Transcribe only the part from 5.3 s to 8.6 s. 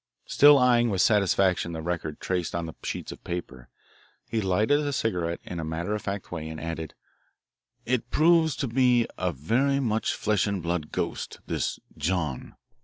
in a matter of fact way and added: "It proves